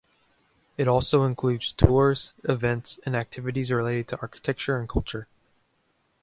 [0.77, 5.27] It also includes tours, events and activities related to architecture and culture.